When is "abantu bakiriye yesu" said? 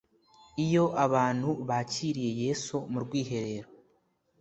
1.05-2.75